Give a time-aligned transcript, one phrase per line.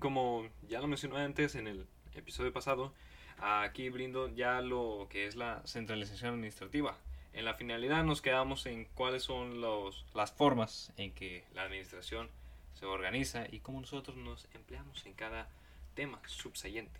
[0.00, 2.94] Como ya lo mencioné antes en el episodio pasado,
[3.38, 6.96] aquí brindo ya lo que es la centralización administrativa.
[7.34, 12.30] En la finalidad nos quedamos en cuáles son los, las formas en que la administración
[12.72, 15.48] se organiza y cómo nosotros nos empleamos en cada
[15.94, 16.98] tema subsiguiente.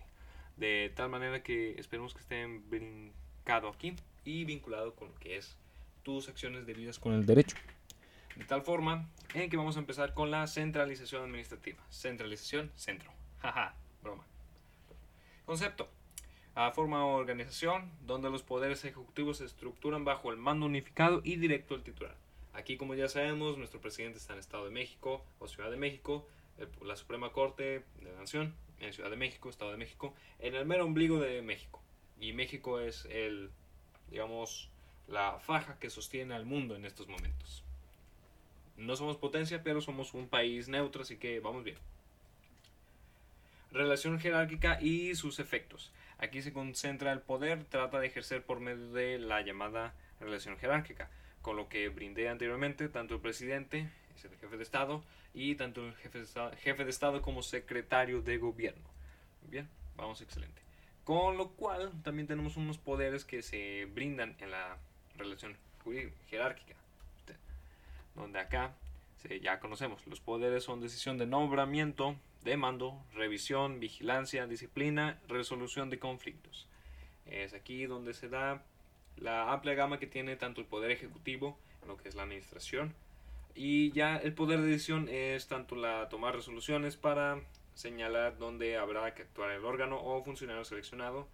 [0.58, 3.96] De tal manera que esperemos que estén brincado aquí
[4.26, 5.56] y vinculado con lo que es
[6.02, 7.56] tus acciones debidas con el derecho.
[8.36, 11.82] De tal forma en que vamos a empezar con la centralización administrativa.
[11.90, 13.12] Centralización, centro.
[13.42, 14.24] Jaja, broma.
[15.44, 15.88] Concepto.
[16.54, 21.36] A forma o organización donde los poderes ejecutivos se estructuran bajo el mando unificado y
[21.36, 22.16] directo del titular.
[22.52, 26.26] Aquí, como ya sabemos, nuestro presidente está en Estado de México o Ciudad de México,
[26.82, 30.66] la Suprema Corte de la Nación en Ciudad de México, Estado de México, en el
[30.66, 31.82] mero ombligo de México.
[32.18, 33.50] Y México es el,
[34.10, 34.70] digamos,
[35.06, 37.64] la faja que sostiene al mundo en estos momentos.
[38.80, 41.76] No somos potencia, pero somos un país neutro, así que vamos bien.
[43.70, 45.92] Relación jerárquica y sus efectos.
[46.16, 51.10] Aquí se concentra el poder, trata de ejercer por medio de la llamada relación jerárquica,
[51.42, 55.86] con lo que brindé anteriormente, tanto el presidente, es el jefe de Estado, y tanto
[55.86, 58.88] el jefe de Estado, jefe de Estado como secretario de gobierno.
[59.48, 60.62] Bien, vamos, excelente.
[61.04, 64.78] Con lo cual también tenemos unos poderes que se brindan en la
[65.16, 65.54] relación
[66.30, 66.76] jerárquica,
[68.14, 68.74] donde acá
[69.42, 75.98] ya conocemos, los poderes son decisión de nombramiento, de mando, revisión, vigilancia, disciplina, resolución de
[75.98, 76.68] conflictos.
[77.26, 78.64] Es aquí donde se da
[79.16, 82.94] la amplia gama que tiene tanto el poder ejecutivo, lo que es la administración,
[83.54, 87.40] y ya el poder de decisión es tanto la tomar resoluciones para
[87.74, 91.28] señalar dónde habrá que actuar el órgano o funcionario seleccionado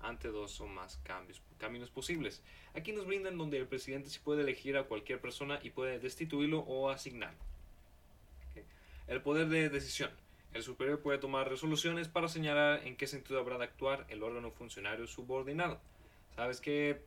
[0.00, 2.42] ante dos o más cambios, caminos posibles.
[2.74, 6.60] Aquí nos brindan donde el presidente sí puede elegir a cualquier persona y puede destituirlo
[6.60, 7.38] o asignarlo.
[9.06, 10.10] El poder de decisión.
[10.54, 14.50] El superior puede tomar resoluciones para señalar en qué sentido habrá de actuar el órgano
[14.50, 15.80] funcionario subordinado.
[16.34, 17.00] ¿Sabes qué?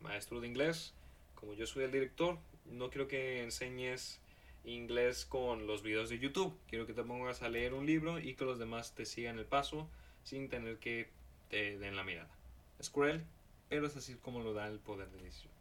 [0.00, 0.92] Maestro de inglés,
[1.34, 4.20] como yo soy el director, no quiero que enseñes
[4.64, 6.56] inglés con los videos de YouTube.
[6.68, 9.44] Quiero que te pongas a leer un libro y que los demás te sigan el
[9.44, 9.88] paso
[10.22, 11.08] sin tener que
[11.50, 12.30] te den la mirada.
[12.78, 13.24] Es cruel,
[13.68, 15.52] pero es así como lo da el poder de decisión.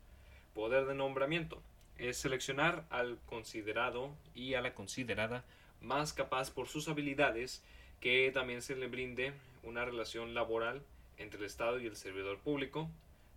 [0.53, 1.61] Poder de nombramiento
[1.97, 5.43] es seleccionar al considerado y a la considerada
[5.81, 7.63] más capaz por sus habilidades
[7.99, 9.33] que también se le brinde
[9.63, 10.81] una relación laboral
[11.17, 12.89] entre el Estado y el servidor público,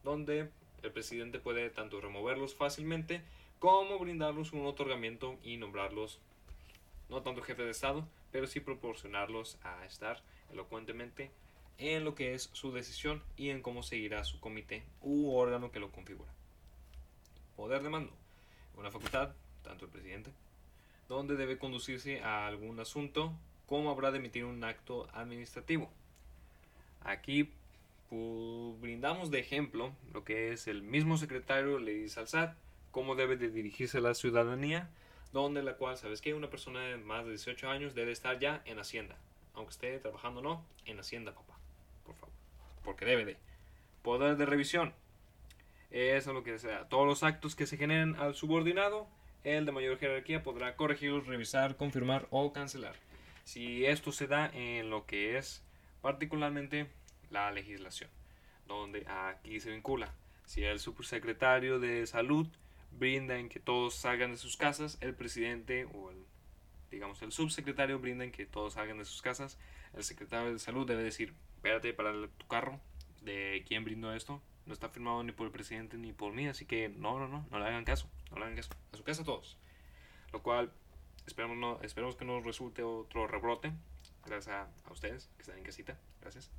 [0.04, 0.48] donde
[0.82, 3.22] el presidente puede tanto removerlos fácilmente
[3.58, 6.18] como brindarlos un otorgamiento y nombrarlos,
[7.08, 10.20] no tanto jefe de Estado, pero sí proporcionarlos a estar
[10.52, 11.30] elocuentemente
[11.78, 15.80] en lo que es su decisión y en cómo seguirá su comité u órgano que
[15.80, 16.30] lo configura.
[17.56, 18.12] Poder de mando.
[18.76, 19.30] Una facultad,
[19.62, 20.30] tanto el presidente,
[21.08, 23.32] donde debe conducirse a algún asunto,
[23.66, 25.90] como habrá de emitir un acto administrativo.
[27.00, 27.50] Aquí
[28.10, 32.56] brindamos de ejemplo lo que es el mismo secretario le dice al SAT
[32.90, 34.88] cómo debe de dirigirse la ciudadanía,
[35.32, 38.62] donde la cual, ¿sabes que Una persona de más de 18 años debe estar ya
[38.64, 39.16] en Hacienda,
[39.54, 41.55] aunque esté trabajando o no, en Hacienda, papá,
[42.06, 42.34] por favor,
[42.84, 43.36] porque debe de.
[44.02, 44.94] Poder de revisión.
[45.90, 46.88] Eso es lo que sea.
[46.88, 49.08] Todos los actos que se generen al subordinado,
[49.44, 52.94] el de mayor jerarquía podrá corregirlos, revisar, confirmar o cancelar.
[53.44, 55.62] Si esto se da en lo que es
[56.02, 56.88] particularmente
[57.30, 58.10] la legislación,
[58.66, 60.14] donde aquí se vincula.
[60.46, 62.46] Si el subsecretario de salud
[62.92, 66.24] brinda en que todos salgan de sus casas, el presidente o el,
[66.90, 69.58] digamos, el subsecretario brinda en que todos salgan de sus casas,
[69.94, 71.34] el secretario de salud debe decir,
[71.66, 72.78] espérate para tu carro,
[73.22, 74.40] ¿de quién brindó esto?
[74.66, 77.44] No está firmado ni por el presidente ni por mí, así que no, no, no,
[77.50, 79.58] no le hagan caso, no le hagan caso, a su casa todos.
[80.32, 80.70] Lo cual,
[81.26, 83.72] esperemos, no, esperemos que no resulte otro rebrote,
[84.24, 86.52] gracias a, a ustedes que están en casita, gracias.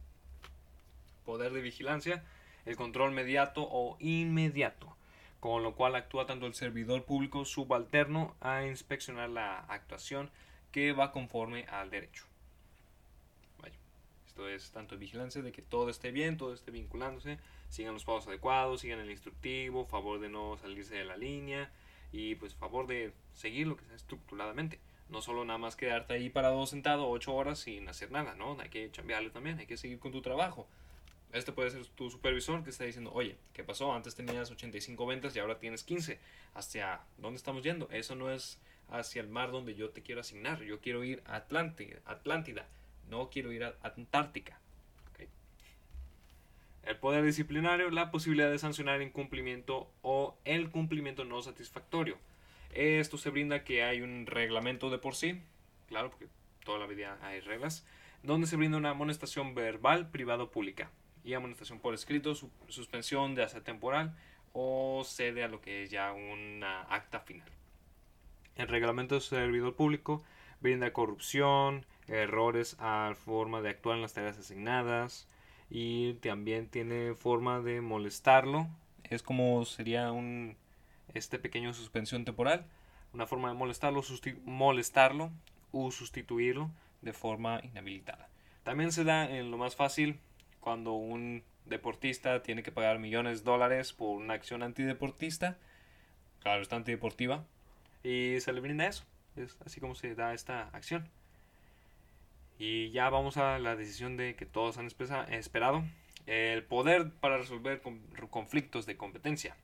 [1.26, 2.26] Poder de vigilancia,
[2.66, 4.94] el control mediato o inmediato
[5.40, 10.32] con lo cual actúa tanto el servidor público subalterno a inspeccionar la actuación
[10.72, 12.26] que va conforme al derecho.
[14.38, 17.40] Esto es tanto vigilancia de que todo esté bien, todo esté vinculándose,
[17.70, 21.72] sigan los pasos adecuados, sigan el instructivo, favor de no salirse de la línea
[22.12, 24.80] y pues favor de seguir lo que sea estructuradamente.
[25.10, 28.56] No solo nada más quedarte ahí parado sentado ocho horas sin hacer nada, ¿no?
[28.60, 30.68] Hay que cambiarle también, hay que seguir con tu trabajo.
[31.34, 33.92] Este puede ser tu supervisor que está diciendo, oye, ¿qué pasó?
[33.92, 36.20] Antes tenías 85 ventas y ahora tienes 15.
[36.54, 37.90] ¿Hacia dónde estamos yendo?
[37.90, 38.60] Eso no es
[38.92, 40.62] hacia el mar donde yo te quiero asignar.
[40.62, 42.68] Yo quiero ir a Atlántida
[43.10, 44.60] no quiero ir a Antártica.
[46.84, 52.18] El poder disciplinario, la posibilidad de sancionar incumplimiento o el cumplimiento no satisfactorio.
[52.74, 55.42] Esto se brinda que hay un reglamento de por sí,
[55.90, 56.28] claro, porque
[56.64, 57.86] toda la vida hay reglas,
[58.24, 60.90] donde se brinda una amonestación verbal, privada o pública,
[61.26, 62.36] y amonestación por escrito,
[62.70, 64.16] suspensión de hacer temporal
[64.54, 67.50] o cede a lo que es ya una acta final.
[68.56, 70.24] El reglamento de servidor público
[70.62, 75.28] brinda corrupción, errores a forma de actuar en las tareas asignadas
[75.70, 78.68] y también tiene forma de molestarlo.
[79.04, 80.56] Es como sería un
[81.14, 82.66] este pequeño suspensión temporal,
[83.14, 84.04] una forma de molestarlo,
[84.46, 85.32] molestarlo
[85.72, 86.72] o sustituirlo
[87.02, 88.30] de forma inhabilitada.
[88.64, 90.20] También se da en lo más fácil
[90.60, 95.58] cuando un deportista tiene que pagar millones de dólares por una acción antideportista,
[96.42, 97.46] claro, está antideportiva,
[98.04, 99.06] y se le brinda eso.
[99.36, 101.10] Es así como se da esta acción.
[102.60, 104.88] Y ya vamos a la decisión de que todos han
[105.32, 105.84] esperado.
[106.26, 107.82] El poder para resolver
[108.30, 109.56] conflictos de competencia.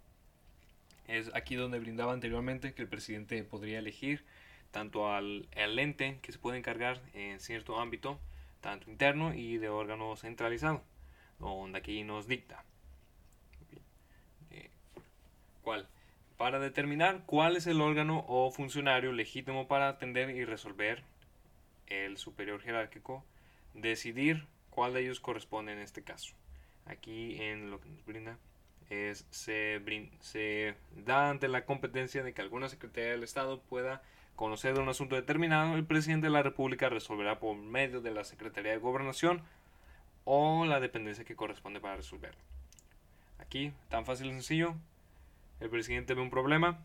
[1.08, 4.24] Es aquí donde brindaba anteriormente que el presidente podría elegir
[4.72, 8.20] tanto al ente que se puede encargar en cierto ámbito,
[8.60, 10.82] tanto interno y de órgano centralizado,
[11.38, 12.64] donde aquí nos dicta.
[14.50, 14.72] Eh,
[15.62, 15.88] ¿Cuál?
[16.38, 21.04] Para determinar cuál es el órgano o funcionario legítimo para atender y resolver
[21.94, 23.24] el superior jerárquico,
[23.74, 26.34] decidir cuál de ellos corresponde en este caso.
[26.86, 28.38] Aquí en lo que nos brinda
[28.90, 29.82] es se,
[30.20, 30.76] se
[31.06, 34.02] da ante la competencia de que alguna Secretaría del Estado pueda
[34.36, 38.24] conocer de un asunto determinado, el presidente de la República resolverá por medio de la
[38.24, 39.42] Secretaría de Gobernación
[40.26, 42.42] o la dependencia que corresponde para resolverlo.
[43.40, 44.76] Aquí, tan fácil y sencillo,
[45.60, 46.80] el presidente ve un problema,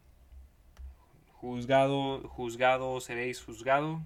[1.33, 4.03] juzgado, juzgado, seréis juzgado,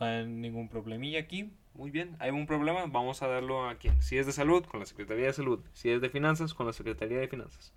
[0.00, 4.00] no hay ningún problemilla aquí, muy bien, hay un problema, vamos a darlo a quién.
[4.00, 5.60] Si es de salud, con la Secretaría de Salud.
[5.72, 7.72] Si es de finanzas, con la Secretaría de Finanzas.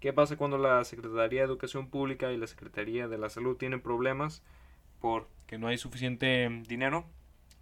[0.00, 3.80] ¿Qué pasa cuando la Secretaría de Educación Pública y la Secretaría de la Salud tienen
[3.80, 4.42] problemas
[5.00, 7.04] porque no hay suficiente dinero?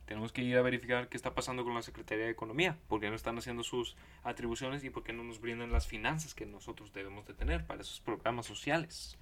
[0.07, 3.11] Tenemos que ir a verificar qué está pasando con la Secretaría de Economía, por qué
[3.11, 6.93] no están haciendo sus atribuciones y por qué no nos brindan las finanzas que nosotros
[6.93, 9.19] debemos de tener para esos programas sociales.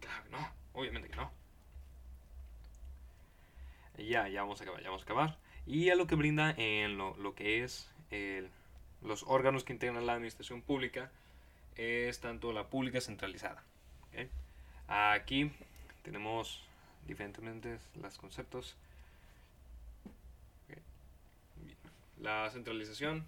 [0.00, 1.30] Claro que no, obviamente que no.
[3.98, 7.34] Ya, ya vamos a acabar, vamos a acabar y a lo que brinda en lo,
[7.34, 7.90] que es
[9.02, 11.10] los órganos que integran la administración pública
[11.74, 13.62] es tanto la pública centralizada.
[14.88, 15.50] Aquí
[16.02, 16.62] tenemos
[17.06, 18.76] diferentes los conceptos.
[22.20, 23.26] La centralización,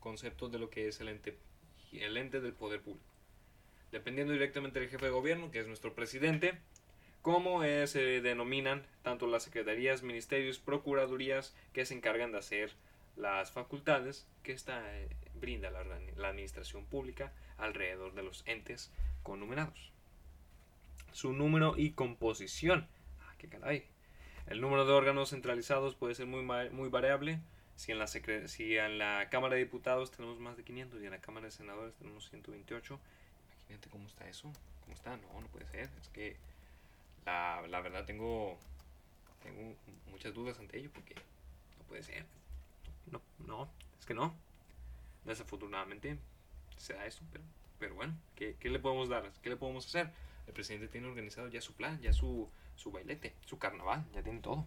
[0.00, 1.38] conceptos de lo que es el ente,
[1.92, 3.06] el ente del poder público.
[3.90, 6.58] Dependiendo directamente del jefe de gobierno, que es nuestro presidente,
[7.22, 12.72] como se denominan tanto las secretarías, ministerios, procuradurías que se encargan de hacer
[13.16, 18.90] las facultades que esta, eh, brinda la, administración pública alrededor de los entes
[19.22, 19.92] conumerados.
[21.12, 22.88] Su número y composición.
[23.20, 23.84] Ah, qué caray.
[24.46, 27.40] El número de órganos centralizados puede ser muy, muy variable.
[27.76, 31.10] Si en, la si en la Cámara de Diputados tenemos más de 500 y en
[31.10, 33.00] la Cámara de Senadores tenemos 128,
[33.58, 34.52] imagínate cómo está eso.
[34.82, 35.16] ¿Cómo está?
[35.16, 35.88] No, no puede ser.
[36.00, 36.36] Es que
[37.24, 38.58] la, la verdad tengo,
[39.42, 39.74] tengo
[40.10, 42.24] muchas dudas ante ello porque no puede ser.
[43.10, 44.34] No, no, es que no.
[45.24, 46.18] Desafortunadamente
[46.76, 47.44] se da eso, pero,
[47.78, 49.30] pero bueno, ¿qué, ¿qué, le podemos dar?
[49.42, 50.10] ¿Qué le podemos hacer?
[50.46, 54.40] El presidente tiene organizado ya su plan, ya su, su bailete, su carnaval, ya tiene
[54.40, 54.66] todo.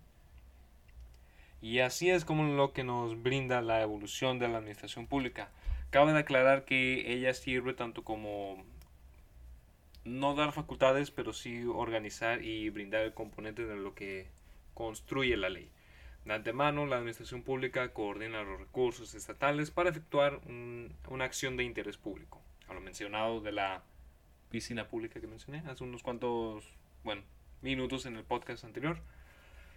[1.61, 5.49] Y así es como lo que nos brinda la evolución de la administración pública.
[5.89, 8.63] Cabe aclarar que ella sirve tanto como
[10.05, 14.27] no dar facultades, pero sí organizar y brindar el componente de lo que
[14.73, 15.69] construye la ley.
[16.25, 20.39] De antemano, la Administración Pública coordina los recursos estatales para efectuar
[21.09, 22.41] una acción de interés público.
[22.67, 23.83] A lo mencionado de la
[24.49, 26.71] piscina pública que mencioné hace unos cuantos,
[27.03, 27.21] bueno,
[27.61, 28.97] minutos en el podcast anterior.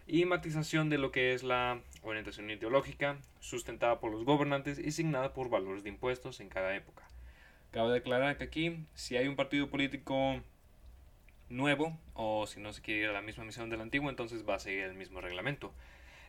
[0.06, 5.34] Y matización de lo que es la orientación ideológica, sustentada por los gobernantes y signada
[5.34, 7.04] por valores de impuestos en cada época.
[7.70, 10.40] Cabe declarar que aquí, si hay un partido político
[11.50, 14.54] nuevo, o si no se quiere ir a la misma misión del antiguo, entonces va
[14.54, 15.74] a seguir el mismo reglamento.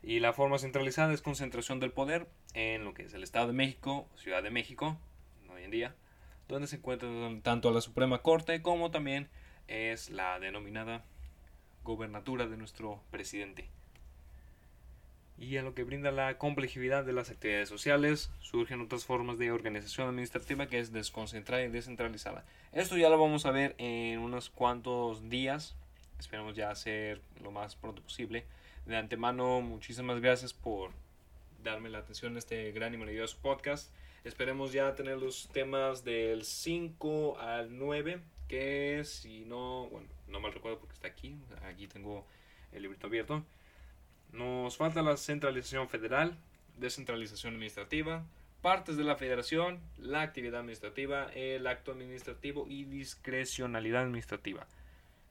[0.04, 3.54] Y la forma centralizada es concentración del poder en lo que es el Estado de
[3.54, 4.98] México, Ciudad de México,
[5.50, 5.96] hoy en día,
[6.48, 7.10] donde se encuentra
[7.42, 9.30] tanto la Suprema Corte como también
[9.68, 11.06] es la denominada
[11.84, 13.70] gobernatura de nuestro presidente
[15.40, 19.52] y a lo que brinda la complejidad de las actividades sociales, surgen otras formas de
[19.52, 22.44] organización administrativa que es desconcentrada y descentralizada.
[22.74, 25.76] Esto ya lo vamos a ver en unos cuantos días,
[26.20, 28.44] esperemos ya hacer lo más pronto posible.
[28.86, 30.92] De antemano, muchísimas gracias por
[31.64, 33.94] darme la atención en este gran y maravilloso podcast.
[34.26, 38.20] Esperemos ya tener los temas del 5 al 9,
[38.50, 42.26] que si no, bueno, no mal recuerdo porque está aquí, aquí tengo
[42.74, 43.46] el librito abierto
[44.32, 46.38] Nos falta la centralización federal,
[46.78, 48.24] descentralización administrativa,
[48.62, 54.68] partes de la federación, la actividad administrativa, el acto administrativo y discrecionalidad administrativa.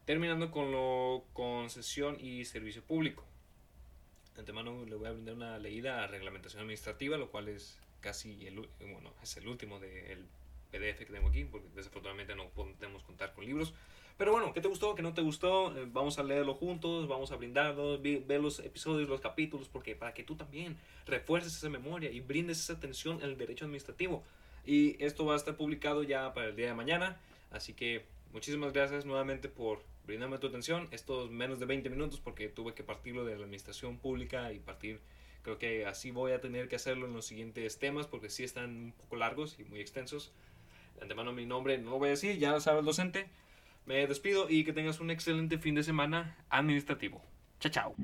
[0.05, 3.25] Terminando con lo concesión y servicio público.
[4.35, 8.47] De antemano le voy a brindar una leída a reglamentación administrativa, lo cual es casi
[8.47, 10.27] el, bueno, es el último del
[10.71, 13.75] PDF que tengo aquí, porque desafortunadamente no podemos contar con libros.
[14.19, 14.97] Pero bueno, ¿qué te gustó?
[14.97, 15.77] ¿Qué no te gustó?
[15.79, 20.13] Eh, vamos a leerlo juntos, vamos a brindarlo, ver los episodios, los capítulos, porque para
[20.13, 24.25] que tú también refuerces esa memoria y brindes esa atención al derecho administrativo.
[24.67, 27.21] Y esto va a estar publicado ya para el día de mañana,
[27.53, 30.89] así que muchísimas gracias nuevamente por brindarme tu atención.
[30.91, 35.01] Estos menos de 20 minutos porque tuve que partirlo de la administración pública y partir,
[35.43, 38.71] creo que así voy a tener que hacerlo en los siguientes temas porque sí están
[38.71, 40.33] un poco largos y muy extensos.
[40.99, 43.31] De antemano mi nombre no lo voy a decir, ya sabes docente.
[43.87, 47.23] Me despido y que tengas un excelente fin de semana administrativo.
[47.61, 47.95] Chao, chao.